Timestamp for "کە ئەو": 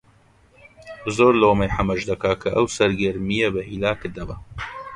2.41-2.65